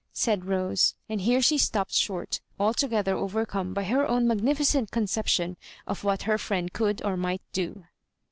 [0.13, 5.57] "said Rose; and here she stopped short, altogether overcome by her own magnificent con ception
[5.85, 7.85] of what her friend could or might do.